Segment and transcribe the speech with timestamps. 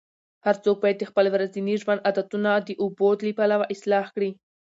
[0.45, 4.31] هر څوک باید د خپل ورځني ژوند عادتونه د اوبو له پلوه اصلاح کړي.